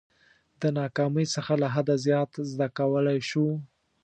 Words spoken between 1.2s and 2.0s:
څخه له حده